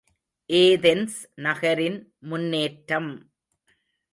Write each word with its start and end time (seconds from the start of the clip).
Athens 0.49 1.17
நகரின் 1.35 1.99
முன்னேற்றம்... 2.21 3.11